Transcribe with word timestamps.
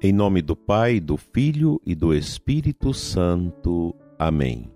Em 0.00 0.12
nome 0.12 0.40
do 0.42 0.54
Pai, 0.54 1.00
do 1.00 1.16
Filho 1.16 1.80
e 1.84 1.92
do 1.92 2.14
Espírito 2.14 2.94
Santo. 2.94 3.92
Amém. 4.16 4.70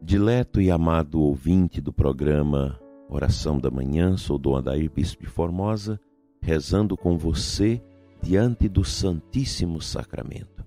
Dileto 0.00 0.62
e 0.62 0.70
amado 0.70 1.20
ouvinte 1.20 1.78
do 1.78 1.92
programa 1.92 2.80
Oração 3.06 3.58
da 3.58 3.70
Manhã, 3.70 4.16
sou 4.16 4.38
Dom 4.38 4.56
Adair 4.56 4.90
Bispo 4.90 5.24
de 5.24 5.28
Formosa, 5.28 6.00
rezando 6.40 6.96
com 6.96 7.18
você 7.18 7.82
diante 8.22 8.66
do 8.66 8.82
Santíssimo 8.82 9.82
Sacramento. 9.82 10.64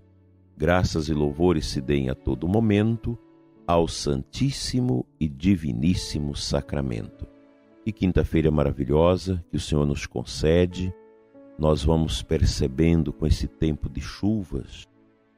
Graças 0.56 1.10
e 1.10 1.14
louvores 1.16 1.66
se 1.66 1.82
deem 1.82 2.12
a 2.12 2.16
todo 2.16 2.48
momento 2.48 3.18
ao 3.66 3.88
Santíssimo 3.88 5.04
e 5.20 5.28
Diviníssimo 5.28 6.36
Sacramento. 6.36 7.26
Que 7.84 7.92
quinta-feira 7.92 8.52
maravilhosa 8.52 9.44
que 9.50 9.58
o 9.58 9.60
Senhor 9.60 9.88
nos 9.88 10.06
concede 10.06 10.94
nós 11.60 11.84
vamos 11.84 12.24
percebendo 12.24 13.12
com 13.12 13.28
esse 13.28 13.46
tempo 13.46 13.90
de 13.90 14.00
chuvas 14.00 14.88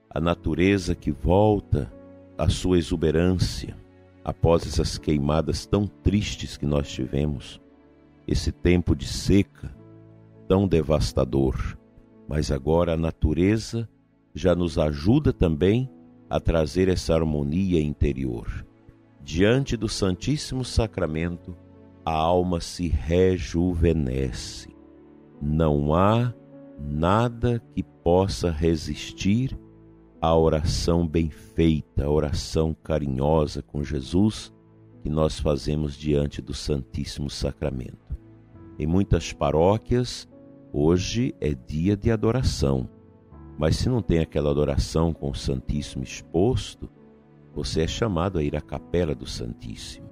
a 0.08 0.20
natureza 0.22 0.94
que 0.94 1.12
volta 1.12 1.92
à 2.38 2.48
sua 2.48 2.78
exuberância 2.78 3.76
após 4.24 4.68
essas 4.68 5.00
queimadas 5.00 5.66
tão 5.66 5.88
tristes 5.88 6.58
que 6.58 6.66
nós 6.66 6.92
tivemos, 6.92 7.60
esse 8.28 8.52
tempo 8.52 8.96
de 8.96 9.08
seca 9.08 9.76
tão 10.48 10.68
devastador. 10.68 11.76
Mas 12.28 12.52
agora 12.52 12.94
a 12.94 12.98
natureza 12.98 13.90
já 14.36 14.54
nos 14.54 14.78
ajuda 14.78 15.34
também 15.34 15.90
a 16.30 16.40
trazer 16.40 16.88
essa 16.88 17.16
harmonia 17.16 17.82
interior. 17.82 18.64
Diante 19.24 19.76
do 19.76 19.90
Santíssimo 19.90 20.64
Sacramento, 20.64 21.58
a 22.06 22.14
alma 22.14 22.62
se 22.62 22.88
rejuvenesce 22.88 24.71
não 25.42 25.94
há 25.96 26.34
nada 26.80 27.62
que 27.74 27.82
possa 27.82 28.52
resistir 28.52 29.58
à 30.22 30.36
oração 30.36 31.08
bem 31.08 31.30
feita, 31.30 32.06
à 32.06 32.10
oração 32.10 32.76
carinhosa 32.84 33.62
com 33.62 33.84
Jesus 33.84 34.54
que 35.02 35.10
nós 35.10 35.40
fazemos 35.40 35.96
diante 35.96 36.42
do 36.42 36.54
Santíssimo 36.54 37.30
Sacramento. 37.30 38.16
Em 38.78 38.86
muitas 38.86 39.34
paróquias, 39.34 40.30
hoje 40.72 41.34
é 41.42 41.54
dia 41.54 41.98
de 41.98 42.12
adoração, 42.12 42.88
mas 43.58 43.78
se 43.78 43.90
não 43.90 44.02
tem 44.02 44.20
aquela 44.20 44.52
adoração 44.52 45.12
com 45.12 45.32
o 45.32 45.36
Santíssimo 45.36 46.04
exposto, 46.04 46.90
você 47.54 47.82
é 47.82 47.88
chamado 47.88 48.38
a 48.38 48.44
ir 48.44 48.56
à 48.56 48.62
capela 48.62 49.16
do 49.16 49.26
Santíssimo 49.26 50.10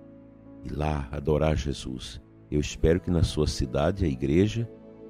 e 0.64 0.70
lá 0.70 1.08
adorar 1.12 1.56
Jesus. 1.56 2.20
Eu 2.50 2.60
espero 2.60 3.00
que 3.00 3.12
na 3.12 3.24
sua 3.24 3.48
cidade 3.48 4.06
a 4.06 4.08
igreja 4.08 4.68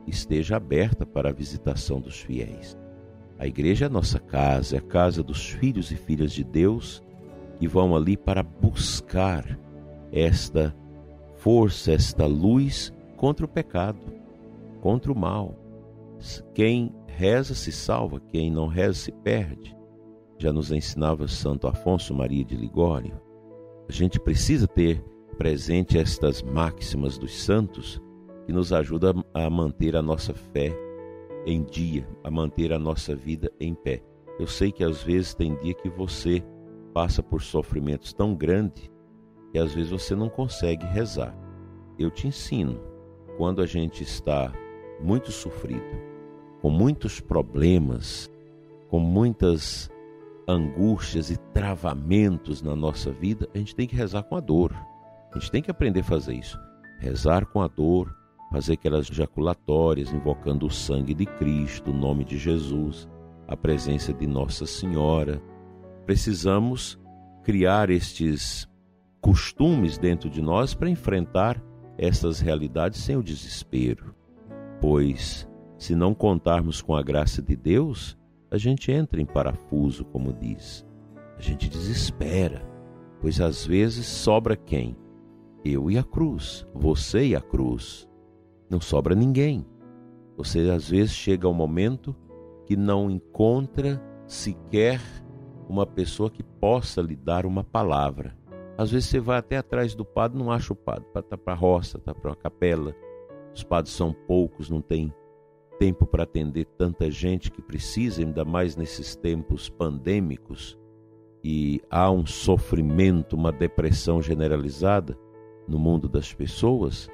esteja 0.08 0.58
aberta 0.58 1.06
para 1.06 1.30
a 1.30 1.34
visitação 1.34 2.00
dos 2.00 2.20
fiéis. 2.20 2.78
A 3.38 3.48
igreja 3.48 3.86
é 3.86 3.88
a 3.88 3.92
nossa 3.92 4.20
casa, 4.20 4.76
é 4.76 4.80
a 4.80 4.82
casa 4.82 5.24
dos 5.24 5.50
filhos 5.50 5.92
e 5.92 5.96
filhas 5.96 6.32
de 6.34 6.44
Deus 6.44 7.02
que 7.58 7.68
vão 7.68 7.96
ali 7.96 8.18
para 8.18 8.44
buscar 8.44 9.60
esta 10.12 10.76
força, 11.38 11.92
esta 11.94 12.26
luz 12.26 12.94
contra 13.16 13.46
o 13.46 13.50
pecado, 13.50 14.00
contra 14.82 15.12
o 15.12 15.18
mal. 15.18 15.56
Quem 16.54 16.94
reza 17.08 17.56
se 17.56 17.72
salva, 17.72 18.20
quem 18.20 18.52
não 18.52 18.68
reza 18.68 19.00
se 19.00 19.12
perde. 19.12 19.76
Já 20.38 20.52
nos 20.52 20.72
ensinava 20.72 21.28
Santo 21.28 21.68
Afonso 21.68 22.14
Maria 22.14 22.44
de 22.44 22.56
Ligório. 22.56 23.20
A 23.88 23.92
gente 23.92 24.20
precisa 24.20 24.68
ter 24.68 25.04
presente 25.38 25.98
estas 25.98 26.42
máximas 26.42 27.18
dos 27.18 27.42
santos 27.42 28.02
que 28.50 28.54
nos 28.54 28.74
ajuda 28.74 29.14
a 29.32 29.48
manter 29.48 29.96
a 29.96 30.02
nossa 30.02 30.34
fé 30.34 30.76
em 31.46 31.62
dia, 31.62 32.10
a 32.24 32.32
manter 32.32 32.74
a 32.74 32.80
nossa 32.80 33.16
vida 33.16 33.52
em 33.60 33.76
pé. 33.76 34.02
Eu 34.40 34.48
sei 34.48 34.72
que 34.72 34.84
às 34.84 35.04
vezes 35.04 35.36
tem 35.36 35.56
dia 35.58 35.76
que 35.76 35.88
você 35.88 36.44
passa 36.92 37.22
por 37.22 37.44
sofrimentos 37.44 38.12
tão 38.12 38.34
grandes 38.34 38.90
que 39.52 39.60
às 39.60 39.76
vezes 39.76 39.92
você 39.92 40.16
não 40.16 40.30
consegue 40.30 40.84
rezar. 40.88 41.38
Eu 42.00 42.10
te 42.10 42.28
ensino, 42.28 42.82
quando 43.38 43.62
a 43.62 43.68
gente 43.68 44.02
está 44.02 44.52
muito 45.00 45.32
sofrido, 45.32 45.86
com 46.60 46.72
muitos 46.72 47.20
problemas, 47.20 48.32
com 48.88 48.98
muitas 48.98 49.92
angústias 50.48 51.30
e 51.30 51.38
travamentos 51.54 52.64
na 52.64 52.76
nossa 52.76 53.12
vida, 53.12 53.48
a 53.54 53.60
gente 53.60 53.76
tem 53.76 53.88
que 53.88 53.96
rezar 53.96 54.24
com 54.24 54.36
a 54.36 54.40
dor. 54.40 54.74
A 55.32 55.38
gente 55.38 55.52
tem 55.52 55.62
que 55.62 55.70
aprender 55.70 56.00
a 56.00 56.04
fazer 56.04 56.34
isso. 56.34 56.58
Rezar 56.98 57.46
com 57.46 57.62
a 57.62 57.68
dor, 57.68 58.18
fazer 58.52 58.74
aquelas 58.74 59.08
jaculatórias 59.08 60.12
invocando 60.12 60.66
o 60.66 60.72
sangue 60.72 61.14
de 61.14 61.26
Cristo, 61.26 61.92
o 61.92 61.94
nome 61.94 62.26
de 62.26 62.38
Jesus, 62.38 63.08
a 63.48 63.56
presença 63.56 64.14
de 64.14 64.26
Nossa 64.26 64.66
Senhora. 64.66 65.42
Precisamos 66.06 67.00
criar 67.44 67.90
estes 67.90 68.68
costumes 69.22 69.98
dentro 69.98 70.30
de 70.30 70.42
nós 70.42 70.74
para 70.74 70.90
enfrentar 70.90 71.62
essas 71.98 72.40
realidades 72.40 73.00
sem 73.00 73.16
o 73.16 73.24
desespero. 73.24 74.16
Pois, 74.82 75.48
se 75.78 75.96
não 75.96 76.14
contarmos 76.14 76.82
com 76.82 76.96
a 76.96 77.04
graça 77.04 77.42
de 77.42 77.56
Deus, 77.56 78.18
a 78.50 78.58
gente 78.58 78.92
entra 78.92 79.22
em 79.22 79.26
parafuso, 79.26 80.04
como 80.06 80.34
diz. 80.34 80.86
A 81.38 81.42
gente 81.42 81.70
desespera, 81.70 82.66
pois 83.22 83.40
às 83.40 83.66
vezes 83.66 84.08
sobra 84.08 84.56
quem? 84.56 84.96
Eu 85.64 85.92
e 85.92 85.98
a 85.98 86.04
cruz, 86.04 86.66
você 86.74 87.28
e 87.28 87.36
a 87.36 87.42
cruz 87.42 88.09
não 88.70 88.80
sobra 88.80 89.16
ninguém. 89.16 89.66
Você 90.38 90.70
às 90.70 90.90
vezes 90.90 91.12
chega 91.12 91.48
ao 91.48 91.54
momento 91.54 92.16
que 92.66 92.78
não 92.78 93.10
encontra 93.10 94.02
sequer 94.28 95.02
uma 95.68 95.86
pessoa 95.86 96.30
que 96.30 96.44
possa 96.44 97.02
lhe 97.02 97.16
dar 97.16 97.46
uma 97.46 97.64
palavra. 97.64 98.38
Às 98.78 98.92
vezes 98.92 99.10
você 99.10 99.20
vai 99.20 99.38
até 99.38 99.58
atrás 99.58 99.94
do 99.94 100.06
padre, 100.06 100.38
não 100.38 100.52
acha 100.52 100.72
o 100.72 100.76
padre, 100.76 101.06
está 101.14 101.38
para 101.38 101.54
a 101.54 101.56
roça, 101.56 101.98
está 101.98 102.14
para 102.14 102.32
a 102.32 102.36
capela. 102.36 102.96
Os 103.54 103.64
padres 103.64 103.94
são 103.94 104.14
poucos, 104.14 104.70
não 104.70 104.82
tem 104.82 105.14
tempo 105.78 106.06
para 106.06 106.24
atender 106.24 106.66
tanta 106.78 107.10
gente 107.10 107.52
que 107.52 107.62
precisa, 107.62 108.22
ainda 108.22 108.46
mais 108.46 108.76
nesses 108.76 109.16
tempos 109.16 109.70
pandêmicos. 109.70 110.78
E 111.44 111.82
há 111.90 112.10
um 112.12 112.26
sofrimento, 112.26 113.36
uma 113.36 113.52
depressão 113.52 114.22
generalizada 114.22 115.18
no 115.68 115.80
mundo 115.80 116.08
das 116.08 116.34
pessoas 116.34 117.10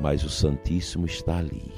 mas 0.00 0.24
o 0.24 0.28
Santíssimo 0.28 1.06
está 1.06 1.38
ali. 1.38 1.72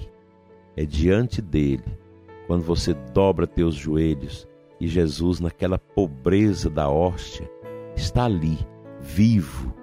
É 0.77 0.85
diante 0.85 1.43
dele, 1.43 1.99
quando 2.47 2.63
você 2.63 2.95
dobra 3.13 3.47
teus 3.47 3.75
joelhos 3.75 4.47
e 4.81 4.87
Jesus, 4.87 5.41
naquela 5.41 5.79
pobreza 5.79 6.71
da 6.71 6.89
hóstia, 6.89 7.51
está 7.97 8.25
ali, 8.25 8.59
vivo, 9.01 9.75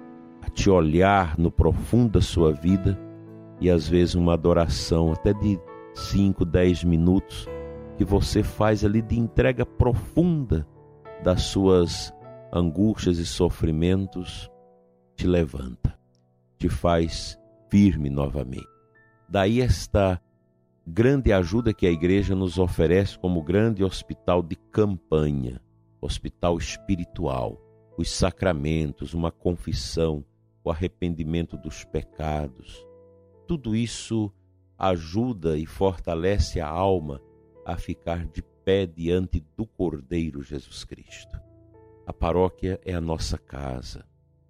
a 0.42 0.48
te 0.48 0.70
olhar 0.70 1.38
no 1.38 1.50
profundo 1.50 2.12
da 2.12 2.20
sua 2.20 2.52
vida 2.52 2.98
e 3.60 3.70
às 3.70 3.88
vezes 3.88 4.14
uma 4.14 4.34
adoração 4.34 5.12
até 5.12 5.32
de 5.32 5.58
5, 5.94 6.44
10 6.44 6.84
minutos 6.84 7.48
que 7.96 8.04
você 8.04 8.42
faz 8.42 8.84
ali 8.84 9.00
de 9.00 9.18
entrega 9.18 9.64
profunda 9.64 10.66
das 11.22 11.42
suas 11.42 12.12
angústias 12.52 13.18
e 13.18 13.26
sofrimentos, 13.26 14.50
te 15.14 15.26
levanta, 15.26 15.98
te 16.58 16.68
faz 16.68 17.38
firme 17.76 18.08
novamente. 18.08 18.66
Daí 19.28 19.60
esta 19.60 20.18
grande 20.86 21.30
ajuda 21.30 21.74
que 21.74 21.86
a 21.86 21.90
igreja 21.90 22.34
nos 22.34 22.56
oferece 22.56 23.18
como 23.18 23.42
grande 23.42 23.84
hospital 23.84 24.42
de 24.42 24.56
campanha, 24.56 25.60
hospital 26.00 26.56
espiritual, 26.56 27.60
os 27.98 28.10
sacramentos, 28.10 29.12
uma 29.12 29.30
confissão, 29.30 30.24
o 30.64 30.70
arrependimento 30.70 31.58
dos 31.58 31.84
pecados. 31.84 32.82
Tudo 33.46 33.76
isso 33.76 34.32
ajuda 34.78 35.58
e 35.58 35.66
fortalece 35.66 36.58
a 36.58 36.66
alma 36.66 37.20
a 37.62 37.76
ficar 37.76 38.24
de 38.24 38.42
pé 38.64 38.86
diante 38.86 39.44
do 39.54 39.66
Cordeiro 39.66 40.42
Jesus 40.42 40.82
Cristo. 40.82 41.38
A 42.06 42.12
paróquia 42.12 42.80
é 42.86 42.94
a 42.94 43.02
nossa 43.02 43.36
casa, 43.36 44.06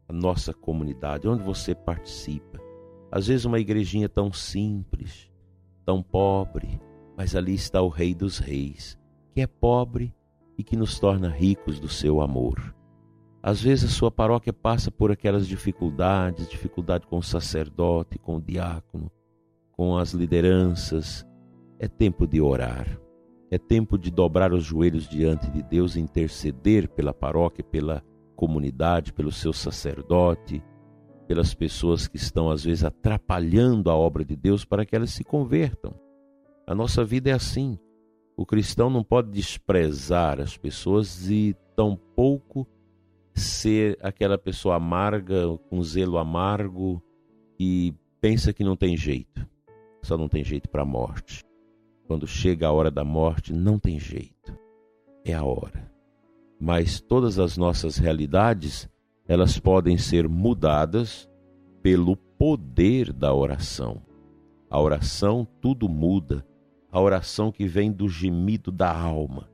a 0.09 0.13
nossa 0.13 0.55
comunidade, 0.55 1.27
onde 1.27 1.43
você 1.43 1.75
participa 1.75 2.65
às 3.11 3.27
vezes, 3.27 3.45
uma 3.45 3.59
igrejinha 3.59 4.09
tão 4.09 4.33
simples, 4.33 5.31
tão 5.85 6.03
pobre, 6.03 6.81
mas 7.17 7.35
ali 7.35 7.55
está 7.55 7.81
o 7.81 7.89
Rei 7.89 8.15
dos 8.15 8.39
Reis, 8.39 8.99
que 9.33 9.41
é 9.41 9.47
pobre 9.47 10.15
e 10.59 10.65
que 10.65 10.77
nos 10.77 10.99
torna 10.99 11.29
ricos 11.29 11.79
do 11.79 11.89
seu 11.89 12.21
amor. 12.21 12.75
Às 13.43 13.63
vezes, 13.63 13.91
a 13.91 13.95
sua 13.95 14.11
paróquia 14.11 14.53
passa 14.53 14.91
por 14.91 15.13
aquelas 15.13 15.47
dificuldades 15.47 16.49
dificuldade 16.49 17.07
com 17.07 17.19
o 17.19 17.23
sacerdote, 17.23 18.19
com 18.19 18.37
o 18.37 18.41
diácono, 18.41 19.11
com 19.71 19.97
as 19.97 20.13
lideranças. 20.13 21.25
É 21.79 21.87
tempo 21.87 22.27
de 22.27 22.41
orar. 22.41 23.01
É 23.51 23.59
tempo 23.59 23.97
de 23.97 24.11
dobrar 24.11 24.53
os 24.53 24.65
joelhos 24.65 25.09
diante 25.09 25.49
de 25.49 25.63
Deus 25.63 25.95
e 25.95 26.01
interceder 26.01 26.89
pela 26.89 27.15
paróquia, 27.15 27.63
pela 27.63 28.03
comunidade, 28.35 29.13
pelo 29.13 29.31
seu 29.31 29.53
sacerdote 29.53 30.61
pelas 31.27 31.55
pessoas 31.55 32.07
que 32.07 32.17
estão 32.17 32.51
às 32.51 32.65
vezes 32.65 32.85
atrapalhando 32.85 33.91
a 33.91 33.95
obra 33.95 34.25
de 34.25 34.37
Deus 34.37 34.65
para 34.65 34.87
que 34.87 34.95
elas 34.95 35.11
se 35.11 35.25
convertam. 35.25 35.95
A 36.67 36.75
nossa 36.75 37.05
vida 37.05 37.31
é 37.31 37.33
assim. 37.33 37.79
O 38.37 38.45
cristão 38.45 38.91
não 38.91 39.03
pode 39.03 39.31
desprezar 39.31 40.41
as 40.41 40.57
pessoas 40.57 41.31
e 41.31 41.57
tampouco 41.75 42.67
ser 43.35 43.99
aquela 44.03 44.39
pessoa 44.39 44.77
amarga, 44.77 45.57
com 45.69 45.83
zelo 45.83 46.19
amargo 46.19 47.03
e 47.59 47.95
pensa 48.21 48.53
que 48.53 48.65
não 48.65 48.77
tem 48.77 48.97
jeito. 48.97 49.47
Só 50.03 50.17
não 50.17 50.29
tem 50.29 50.45
jeito 50.45 50.69
para 50.69 50.83
a 50.83 50.87
morte. 50.87 51.45
Quando 52.07 52.27
chega 52.27 52.69
a 52.69 52.73
hora 52.73 52.91
da 52.91 53.05
morte, 53.05 53.53
não 53.53 53.79
tem 53.79 53.99
jeito. 53.99 54.57
É 55.25 55.35
a 55.35 55.45
hora. 55.45 55.91
Mas 56.59 57.01
todas 57.01 57.39
as 57.39 57.57
nossas 57.57 57.99
realidades, 57.99 58.89
elas 59.29 59.59
podem 59.59 59.99
ser 59.99 60.29
mudadas 60.29 61.29
pelo 61.83 62.17
poder 62.17 63.13
da 63.13 63.35
oração. 63.35 64.03
A 64.71 64.81
oração 64.81 65.47
tudo 65.61 65.89
muda. 65.89 66.47
A 66.91 67.01
oração 67.01 67.53
que 67.53 67.67
vem 67.67 67.93
do 67.93 68.09
gemido 68.09 68.73
da 68.73 68.91
alma, 68.91 69.51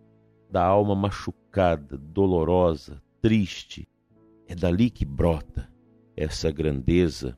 da 0.50 0.64
alma 0.64 0.94
machucada, 0.94 1.96
dolorosa, 1.96 3.02
triste. 3.20 3.88
É 4.46 4.54
dali 4.54 4.90
que 4.90 5.04
brota 5.04 5.68
essa 6.16 6.50
grandeza 6.50 7.36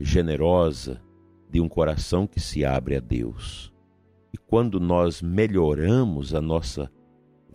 generosa 0.00 1.00
de 1.48 1.60
um 1.60 1.68
coração 1.68 2.26
que 2.26 2.40
se 2.40 2.64
abre 2.64 2.96
a 2.96 3.00
Deus. 3.00 3.72
E 4.32 4.38
quando 4.38 4.80
nós 4.80 5.22
melhoramos 5.22 6.34
a 6.34 6.40
nossa 6.40 6.90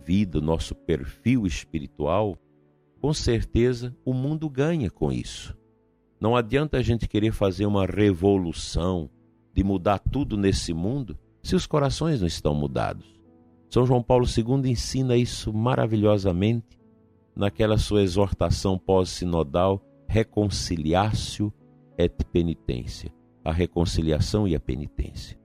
vida, 0.04 0.38
o 0.38 0.42
nosso 0.42 0.74
perfil 0.74 1.46
espiritual, 1.46 2.38
com 3.02 3.12
certeza 3.12 3.96
o 4.04 4.14
mundo 4.14 4.48
ganha 4.48 4.88
com 4.88 5.10
isso. 5.10 5.58
Não 6.20 6.36
adianta 6.36 6.76
a 6.76 6.82
gente 6.82 7.08
querer 7.08 7.32
fazer 7.32 7.66
uma 7.66 7.84
revolução, 7.84 9.10
de 9.52 9.64
mudar 9.64 9.98
tudo 9.98 10.36
nesse 10.36 10.72
mundo, 10.72 11.18
se 11.42 11.56
os 11.56 11.66
corações 11.66 12.20
não 12.20 12.28
estão 12.28 12.54
mudados. 12.54 13.20
São 13.68 13.84
João 13.84 14.04
Paulo 14.04 14.24
II 14.24 14.70
ensina 14.70 15.16
isso 15.16 15.52
maravilhosamente 15.52 16.78
naquela 17.34 17.76
sua 17.76 18.02
exortação 18.02 18.78
pós-sinodal, 18.78 19.82
reconciliácio 20.06 21.52
et 21.98 22.24
penitência, 22.32 23.12
a 23.44 23.50
reconciliação 23.50 24.46
e 24.46 24.54
a 24.54 24.60
penitência. 24.60 25.36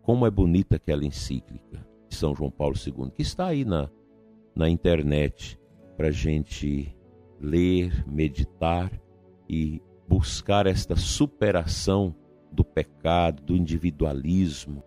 Como 0.00 0.26
é 0.26 0.30
bonita 0.30 0.76
aquela 0.76 1.04
encíclica 1.04 1.86
de 2.08 2.16
São 2.16 2.34
João 2.34 2.50
Paulo 2.50 2.74
II, 2.74 3.10
que 3.10 3.20
está 3.20 3.48
aí 3.48 3.62
na, 3.62 3.90
na 4.56 4.70
internet 4.70 5.58
para 5.96 6.08
a 6.08 6.12
gente 6.12 6.94
ler, 7.40 8.04
meditar 8.06 8.90
e 9.48 9.80
buscar 10.08 10.66
esta 10.66 10.96
superação 10.96 12.14
do 12.50 12.64
pecado, 12.64 13.42
do 13.42 13.56
individualismo 13.56 14.82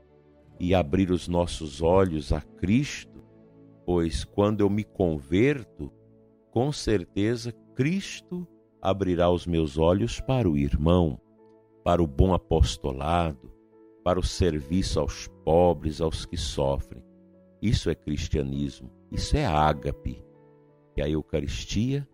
e 0.59 0.73
abrir 0.73 1.11
os 1.11 1.27
nossos 1.27 1.81
olhos 1.81 2.31
a 2.31 2.41
Cristo, 2.41 3.23
pois 3.85 4.23
quando 4.23 4.61
eu 4.61 4.69
me 4.69 4.83
converto, 4.83 5.91
com 6.51 6.71
certeza 6.71 7.51
Cristo 7.75 8.47
abrirá 8.81 9.29
os 9.29 9.45
meus 9.45 9.77
olhos 9.77 10.19
para 10.19 10.49
o 10.49 10.57
irmão, 10.57 11.19
para 11.83 12.01
o 12.01 12.07
bom 12.07 12.33
apostolado, 12.33 13.51
para 14.03 14.19
o 14.19 14.23
serviço 14.23 14.99
aos 14.99 15.27
pobres, 15.43 16.01
aos 16.01 16.25
que 16.25 16.37
sofrem. 16.37 17.03
Isso 17.61 17.89
é 17.89 17.95
cristianismo, 17.95 18.89
isso 19.11 19.35
é 19.35 19.45
ágape, 19.45 20.23
que 20.97 21.01
a 21.01 21.07
Eucaristia 21.07 22.09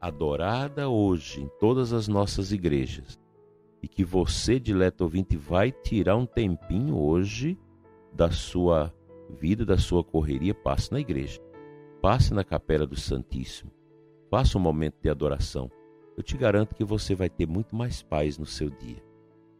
adorada 0.00 0.88
hoje 0.88 1.40
em 1.40 1.48
todas 1.60 1.92
as 1.92 2.08
nossas 2.08 2.50
igrejas. 2.50 3.16
E 3.80 3.86
que 3.86 4.04
você, 4.04 4.58
dileto 4.58 5.04
ouvinte, 5.04 5.36
vai 5.36 5.70
tirar 5.70 6.16
um 6.16 6.26
tempinho 6.26 6.98
hoje 6.98 7.56
da 8.12 8.32
sua 8.32 8.92
vida, 9.38 9.64
da 9.64 9.78
sua 9.78 10.02
correria, 10.02 10.52
passe 10.52 10.90
na 10.90 10.98
igreja. 10.98 11.40
Passe 12.02 12.34
na 12.34 12.42
capela 12.42 12.86
do 12.86 12.98
Santíssimo. 12.98 13.70
Faça 14.28 14.58
um 14.58 14.60
momento 14.60 14.96
de 15.00 15.08
adoração 15.08 15.70
eu 16.16 16.22
te 16.22 16.36
garanto 16.36 16.74
que 16.74 16.84
você 16.84 17.14
vai 17.14 17.28
ter 17.28 17.46
muito 17.46 17.74
mais 17.74 18.02
paz 18.02 18.38
no 18.38 18.46
seu 18.46 18.70
dia. 18.70 19.02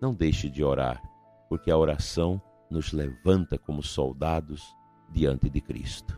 Não 0.00 0.15
deixe 0.15 0.49
de 0.49 0.62
orar, 0.62 1.03
porque 1.49 1.71
a 1.71 1.76
oração 1.76 2.41
nos 2.71 2.93
levanta 2.93 3.59
como 3.59 3.82
soldados 3.82 4.62
diante 5.11 5.50
de 5.50 5.61
Cristo. 5.61 6.17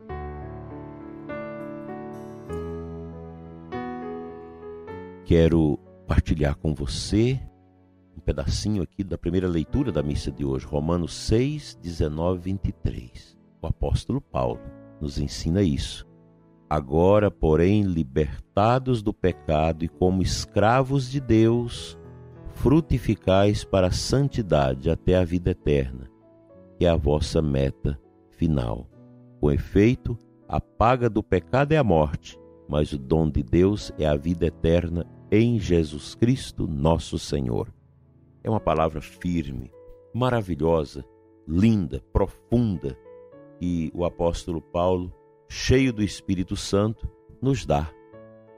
Quero 5.27 5.77
partilhar 6.07 6.55
com 6.55 6.73
você 6.73 7.41
um 8.17 8.21
pedacinho 8.21 8.81
aqui 8.81 9.03
da 9.03 9.19
primeira 9.19 9.49
leitura 9.49 9.91
da 9.91 10.01
missa 10.01 10.31
de 10.31 10.45
hoje, 10.45 10.65
Romanos 10.65 11.13
6, 11.15 11.77
19, 11.83 12.39
23. 12.43 13.37
O 13.61 13.67
apóstolo 13.67 14.21
Paulo 14.21 14.61
nos 15.01 15.19
ensina 15.19 15.63
isso. 15.63 16.07
Agora, 16.71 17.29
porém, 17.29 17.83
libertados 17.83 19.03
do 19.03 19.13
pecado 19.13 19.85
e 19.85 19.89
como 19.89 20.23
escravos 20.23 21.11
de 21.11 21.21
Deus, 21.21 21.99
frutificais 22.53 23.65
para 23.65 23.89
a 23.89 23.93
santidade 23.93 24.89
até 24.89 25.17
a 25.17 25.25
vida 25.25 25.51
eterna, 25.51 26.09
que 26.79 26.87
é 26.87 26.89
a 26.89 26.95
vossa 26.95 27.43
meta 27.43 28.01
final. 28.31 28.89
Com 29.41 29.51
efeito, 29.51 30.17
a 30.49 30.61
paga 30.61 31.11
do 31.11 31.21
pecado 31.21 31.73
é 31.73 31.77
a 31.77 31.85
morte, 31.85 32.39
mas 32.69 32.93
o 32.93 32.99
dom 32.99 33.29
de 33.29 33.43
Deus 33.43 33.93
é 33.99 34.07
a 34.07 34.17
vida 34.17 34.47
eterna 34.47 35.05
em 35.31 35.59
Jesus 35.59 36.15
Cristo, 36.15 36.67
nosso 36.67 37.19
Senhor. 37.19 37.73
É 38.43 38.51
uma 38.51 38.61
palavra 38.61 39.01
firme, 39.01 39.73
maravilhosa, 40.15 41.05
linda, 41.47 42.03
profunda, 42.13 42.97
que 43.59 43.91
o 43.95 44.05
apóstolo 44.05 44.61
Paulo 44.61 45.13
cheio 45.49 45.93
do 45.93 46.03
Espírito 46.03 46.57
Santo, 46.57 47.09
nos 47.41 47.65
dá. 47.65 47.91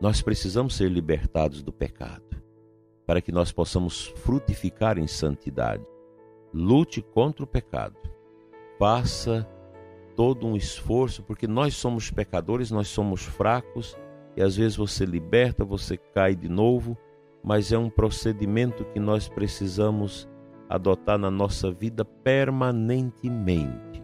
Nós 0.00 0.22
precisamos 0.22 0.76
ser 0.76 0.90
libertados 0.90 1.62
do 1.62 1.72
pecado, 1.72 2.42
para 3.06 3.20
que 3.20 3.32
nós 3.32 3.52
possamos 3.52 4.06
frutificar 4.16 4.98
em 4.98 5.06
santidade. 5.06 5.84
Lute 6.52 7.02
contra 7.02 7.44
o 7.44 7.46
pecado. 7.46 7.96
Faça 8.78 9.46
todo 10.16 10.46
um 10.46 10.56
esforço, 10.56 11.22
porque 11.22 11.46
nós 11.46 11.74
somos 11.74 12.10
pecadores, 12.10 12.70
nós 12.70 12.88
somos 12.88 13.22
fracos, 13.22 13.96
e 14.38 14.40
às 14.40 14.56
vezes 14.56 14.76
você 14.76 15.04
liberta, 15.04 15.64
você 15.64 15.96
cai 15.96 16.36
de 16.36 16.48
novo, 16.48 16.96
mas 17.42 17.72
é 17.72 17.76
um 17.76 17.90
procedimento 17.90 18.84
que 18.84 19.00
nós 19.00 19.28
precisamos 19.28 20.28
adotar 20.68 21.18
na 21.18 21.28
nossa 21.28 21.72
vida 21.72 22.04
permanentemente. 22.04 24.00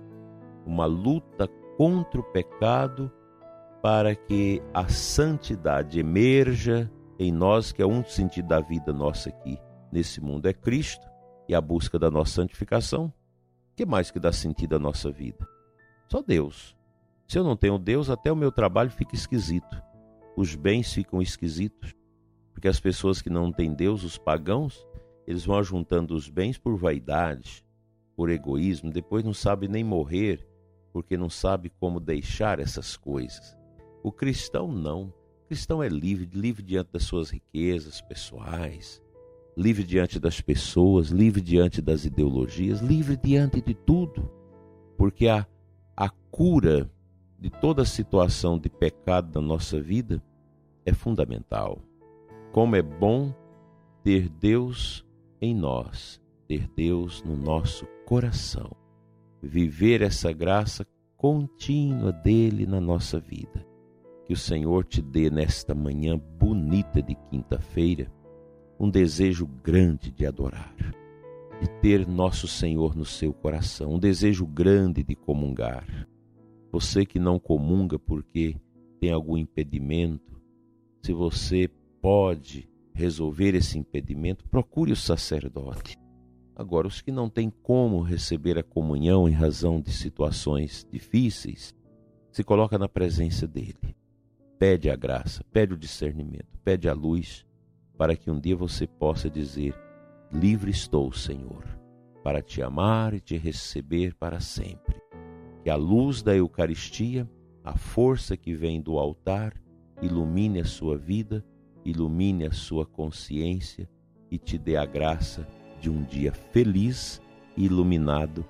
Uma 0.67 0.87
luta 0.87 1.47
contra 1.77 2.19
o 2.19 2.25
pecado, 2.25 3.13
para 3.81 4.17
que 4.17 4.61
a 4.75 4.89
santidade 4.89 6.01
emerja 6.01 6.91
em 7.17 7.31
nós, 7.31 7.71
que 7.71 7.81
é 7.81 7.87
um 7.87 8.05
sentido 8.05 8.49
da 8.49 8.59
vida 8.59 8.93
nossa 8.93 9.29
aqui 9.29 9.57
nesse 9.93 10.21
mundo, 10.21 10.49
é 10.49 10.53
Cristo 10.53 11.07
e 11.49 11.55
a 11.55 11.61
busca 11.61 11.97
da 11.97 12.11
nossa 12.11 12.33
santificação. 12.33 13.05
O 13.07 13.77
que 13.77 13.87
mais 13.87 14.11
que 14.11 14.19
dá 14.19 14.33
sentido 14.33 14.75
à 14.75 14.79
nossa 14.81 15.13
vida? 15.13 15.47
Só 16.09 16.21
Deus. 16.21 16.77
Se 17.29 17.39
eu 17.39 17.45
não 17.45 17.57
tenho 17.57 17.79
Deus, 17.79 18.11
até 18.11 18.33
o 18.33 18.37
meu 18.37 18.51
trabalho 18.51 18.91
fica 18.91 19.15
esquisito. 19.15 19.84
Os 20.37 20.55
bens 20.55 20.93
ficam 20.93 21.23
esquisitos. 21.23 21.95
Porque 22.53 22.69
as 22.69 22.81
pessoas 22.81 23.21
que 23.21 23.31
não 23.31 23.53
têm 23.53 23.75
Deus, 23.75 24.05
os 24.05 24.17
pagãos, 24.17 24.87
eles 25.27 25.45
vão 25.45 25.63
juntando 25.63 26.15
os 26.15 26.29
bens 26.29 26.57
por 26.57 26.77
vaidade, 26.77 27.65
por 28.17 28.31
egoísmo, 28.31 28.93
depois 28.93 29.25
não 29.25 29.35
sabem 29.35 29.69
nem 29.69 29.83
morrer 29.83 30.47
porque 30.95 31.17
não 31.17 31.29
sabe 31.29 31.73
como 31.81 31.99
deixar 31.99 32.61
essas 32.61 32.97
coisas. 32.97 33.59
O 34.01 34.13
cristão 34.13 34.71
não. 34.71 35.13
O 35.43 35.49
cristão 35.49 35.83
é 35.83 35.89
livre, 35.89 36.29
livre 36.33 36.63
diante 36.63 36.93
das 36.93 37.03
suas 37.03 37.31
riquezas 37.31 38.01
pessoais, 38.01 39.03
livre 39.57 39.83
diante 39.83 40.21
das 40.21 40.41
pessoas, 40.41 41.09
livre 41.09 41.41
diante 41.41 41.83
das 41.83 42.05
ideologias, 42.05 42.81
livre 42.81 43.17
diante 43.17 43.61
de 43.61 43.75
tudo. 43.75 44.31
Porque 44.97 45.27
a, 45.27 45.45
a 45.97 46.09
cura 46.31 46.89
de 47.39 47.51
toda 47.51 47.85
situação 47.85 48.59
de 48.59 48.69
pecado 48.69 49.31
da 49.31 49.41
nossa 49.41 49.81
vida 49.81 50.23
é 50.85 50.93
fundamental. 50.93 51.79
Como 52.53 52.77
é 52.77 52.83
bom 52.83 53.35
ter 54.03 54.29
Deus 54.29 55.05
em 55.41 55.55
nós, 55.55 56.21
ter 56.47 56.69
Deus 56.69 57.23
no 57.23 57.37
nosso 57.37 57.87
coração 58.07 58.71
viver 59.45 60.03
essa 60.03 60.33
graça 60.33 60.87
contínua 61.17 62.13
dele 62.13 62.67
na 62.67 62.81
nossa 62.81 63.21
vida. 63.21 63.65
Que 64.27 64.33
o 64.33 64.37
Senhor 64.37 64.85
te 64.85 65.03
dê 65.03 65.29
nesta 65.29 65.75
manhã 65.75 66.19
bonita 66.19 67.03
de 67.03 67.15
quinta-feira 67.15 68.11
um 68.81 68.91
desejo 68.91 69.47
grande 69.47 70.11
de 70.11 70.27
adorar, 70.27 70.75
de 71.61 71.69
ter 71.81 72.07
nosso 72.07 72.49
Senhor 72.49 72.97
no 72.97 73.05
seu 73.05 73.33
coração, 73.33 73.95
um 73.95 73.99
desejo 73.99 74.47
grande 74.47 75.03
de 75.03 75.15
comungar. 75.15 76.09
Você 76.75 77.07
que 77.07 77.21
não 77.21 77.39
comunga 77.39 78.01
porque 78.01 78.57
tem 79.01 79.13
algum 79.13 79.39
impedimento, 79.39 80.43
se 81.01 81.13
você 81.13 81.71
pode 82.03 82.69
resolver 82.93 83.55
esse 83.55 83.79
impedimento, 83.79 84.45
procure 84.49 84.91
o 84.91 84.97
sacerdote 84.97 85.97
Agora, 86.57 86.89
os 86.89 87.01
que 87.01 87.13
não 87.13 87.31
têm 87.31 87.49
como 87.63 88.01
receber 88.01 88.59
a 88.59 88.63
comunhão 88.65 89.29
em 89.29 89.33
razão 89.33 89.81
de 89.81 89.93
situações 89.93 90.85
difíceis, 90.91 91.73
se 92.33 92.43
coloca 92.43 92.77
na 92.77 92.89
presença 92.89 93.47
dele. 93.47 93.97
Pede 94.59 94.91
a 94.91 94.97
graça, 94.97 95.45
pede 95.53 95.75
o 95.75 95.79
discernimento, 95.79 96.59
pede 96.65 96.89
a 96.89 96.93
luz, 96.93 97.47
para 97.97 98.17
que 98.17 98.31
um 98.33 98.41
dia 98.41 98.57
você 98.57 98.85
possa 98.87 99.31
dizer: 99.31 99.77
Livre 100.33 100.73
estou, 100.73 101.13
Senhor, 101.13 101.65
para 102.25 102.43
te 102.43 102.63
amar 102.63 103.15
e 103.15 103.21
te 103.21 103.37
receber 103.37 104.15
para 104.15 104.41
sempre. 104.41 105.04
Que 105.65 105.71
a 105.71 105.77
luz 105.77 106.23
da 106.23 106.37
Eucaristia, 106.37 107.29
a 107.65 107.75
força 107.75 108.37
que 108.37 108.55
vem 108.55 108.83
do 108.83 108.99
altar, 108.99 109.55
ilumine 110.03 110.61
a 110.61 110.65
sua 110.65 110.99
vida, 110.99 111.43
ilumine 111.85 112.45
a 112.45 112.53
sua 112.53 112.85
consciência 112.85 113.89
e 114.31 114.37
te 114.37 114.59
dê 114.59 114.77
a 114.77 114.85
graça 114.85 115.49
de 115.81 115.89
um 115.89 116.03
dia 116.03 116.33
feliz 116.33 117.19
e 117.57 117.65
iluminado 117.65 118.45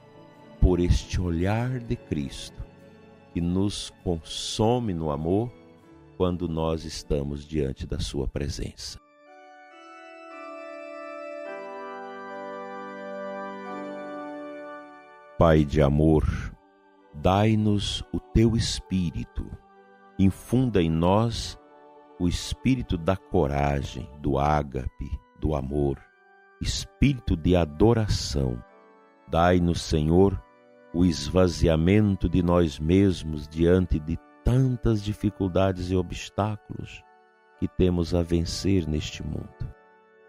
por 0.60 0.80
este 0.80 1.20
olhar 1.20 1.78
de 1.78 1.94
Cristo 1.94 2.64
que 3.32 3.40
nos 3.40 3.90
consome 4.02 4.92
no 4.92 5.10
amor 5.10 5.52
quando 6.16 6.48
nós 6.48 6.84
estamos 6.84 7.44
diante 7.44 7.86
da 7.86 8.00
Sua 8.00 8.26
presença. 8.26 8.98
Pai 15.36 15.64
de 15.64 15.82
amor, 15.82 16.24
dai-nos 17.24 18.04
o 18.12 18.20
teu 18.20 18.54
espírito, 18.54 19.50
infunda 20.18 20.80
em 20.80 20.90
nós 20.90 21.58
o 22.20 22.28
espírito 22.28 22.96
da 22.96 23.16
coragem, 23.16 24.08
do 24.20 24.38
ágape, 24.38 25.10
do 25.40 25.56
amor 25.56 25.98
espírito 26.64 27.36
de 27.36 27.54
adoração. 27.54 28.62
Dai-nos, 29.28 29.82
Senhor, 29.82 30.40
o 30.92 31.04
esvaziamento 31.04 32.28
de 32.28 32.42
nós 32.42 32.78
mesmos 32.78 33.46
diante 33.48 33.98
de 33.98 34.18
tantas 34.44 35.02
dificuldades 35.02 35.90
e 35.90 35.96
obstáculos 35.96 37.02
que 37.58 37.68
temos 37.68 38.14
a 38.14 38.22
vencer 38.22 38.86
neste 38.86 39.22
mundo. 39.22 39.74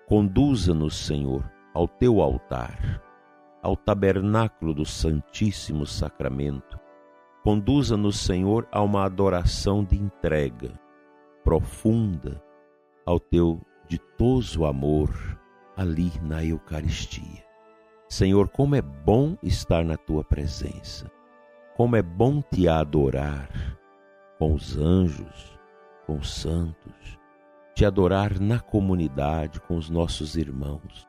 Conduza-nos, 0.07 0.95
Senhor, 1.05 1.49
ao 1.73 1.87
teu 1.87 2.21
altar, 2.21 3.01
ao 3.61 3.75
tabernáculo 3.75 4.73
do 4.73 4.85
Santíssimo 4.85 5.85
Sacramento. 5.85 6.79
Conduza-nos, 7.45 8.21
Senhor, 8.21 8.67
a 8.71 8.81
uma 8.81 9.05
adoração 9.05 9.83
de 9.83 9.95
entrega 9.95 10.79
profunda 11.43 12.43
ao 13.05 13.19
teu 13.19 13.61
ditoso 13.87 14.65
amor 14.65 15.11
ali 15.77 16.11
na 16.23 16.43
Eucaristia. 16.43 17.45
Senhor, 18.09 18.49
como 18.49 18.73
é 18.73 18.81
bom 18.81 19.37
estar 19.43 19.85
na 19.85 19.95
tua 19.95 20.23
presença, 20.23 21.05
como 21.77 21.95
é 21.95 22.01
bom 22.01 22.41
te 22.41 22.67
adorar 22.67 23.47
com 24.39 24.55
os 24.55 24.75
anjos, 24.75 25.59
com 26.07 26.17
os 26.17 26.33
santos, 26.33 27.19
te 27.75 27.85
adorar 27.85 28.39
na 28.39 28.59
comunidade 28.59 29.61
com 29.61 29.77
os 29.77 29.87
nossos 29.87 30.35
irmãos. 30.35 31.07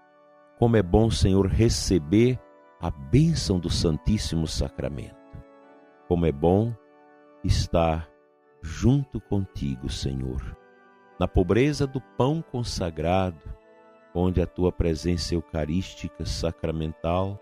Como 0.59 0.76
é 0.76 0.83
bom, 0.83 1.11
Senhor, 1.11 1.47
receber 1.47 2.38
a 2.78 2.90
bênção 2.90 3.59
do 3.59 3.71
Santíssimo 3.71 4.47
Sacramento. 4.47 5.25
Como 6.09 6.25
é 6.25 6.33
bom 6.33 6.73
estar 7.43 8.09
junto 8.63 9.21
contigo, 9.21 9.89
Senhor, 9.89 10.57
na 11.19 11.27
pobreza 11.27 11.87
do 11.87 12.01
pão 12.01 12.43
consagrado 12.43 13.41
onde 14.15 14.41
a 14.41 14.47
tua 14.47 14.73
presença 14.73 15.35
eucarística 15.35 16.25
sacramental 16.25 17.39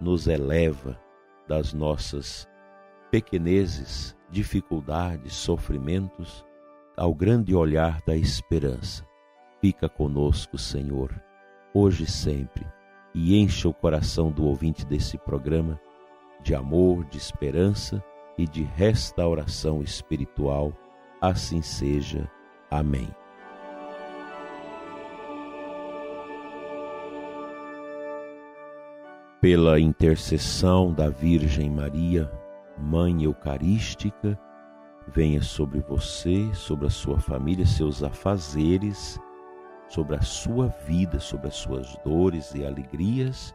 nos 0.00 0.26
eleva 0.26 1.00
das 1.48 1.72
nossas 1.72 2.48
pequenezes, 3.10 4.16
dificuldades, 4.30 5.32
sofrimentos, 5.34 6.44
ao 6.96 7.14
grande 7.14 7.54
olhar 7.54 8.02
da 8.06 8.16
esperança. 8.16 9.06
Fica 9.60 9.88
conosco, 9.88 10.58
Senhor, 10.58 11.14
hoje 11.72 12.04
e 12.04 12.10
sempre, 12.10 12.66
e 13.14 13.38
encha 13.38 13.68
o 13.68 13.74
coração 13.74 14.30
do 14.30 14.44
ouvinte 14.44 14.84
desse 14.84 15.16
programa 15.16 15.80
de 16.42 16.54
amor, 16.54 17.04
de 17.04 17.18
esperança 17.18 18.02
e 18.36 18.46
de 18.46 18.62
restauração 18.62 19.82
espiritual. 19.82 20.72
Assim 21.20 21.62
seja. 21.62 22.30
Amém. 22.70 23.08
pela 29.42 29.80
intercessão 29.80 30.92
da 30.92 31.08
Virgem 31.10 31.68
Maria, 31.68 32.30
Mãe 32.78 33.24
Eucarística, 33.24 34.38
venha 35.08 35.42
sobre 35.42 35.80
você, 35.80 36.48
sobre 36.54 36.86
a 36.86 36.90
sua 36.90 37.18
família, 37.18 37.66
seus 37.66 38.04
afazeres, 38.04 39.18
sobre 39.88 40.14
a 40.14 40.22
sua 40.22 40.68
vida, 40.86 41.18
sobre 41.18 41.48
as 41.48 41.56
suas 41.56 41.96
dores 42.04 42.54
e 42.54 42.64
alegrias, 42.64 43.52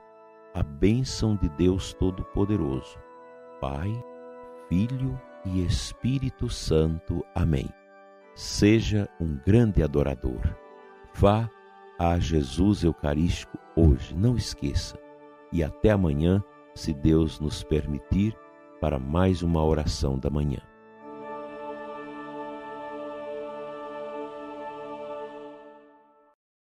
a 0.54 0.64
bênção 0.64 1.36
de 1.36 1.50
Deus 1.50 1.94
Todo-Poderoso, 1.94 2.98
Pai, 3.62 3.92
Filho 4.70 5.20
e 5.46 5.64
Espírito 5.66 6.50
Santo. 6.50 7.24
Amém. 7.36 7.70
Seja 8.36 9.10
um 9.20 9.38
grande 9.46 9.82
adorador. 9.84 10.42
Vá 11.14 11.50
a 11.98 12.20
Jesus 12.20 12.84
Eucarístico 12.84 13.58
hoje, 13.76 14.16
não 14.16 14.36
esqueça 14.36 14.98
e 15.52 15.64
até 15.64 15.92
amanhã, 15.92 16.44
se 16.76 16.94
Deus 16.94 17.40
nos 17.40 17.64
permitir, 17.64 18.38
para 18.80 19.00
mais 19.00 19.42
uma 19.42 19.64
oração 19.64 20.20
da 20.20 20.30
manhã. 20.30 20.60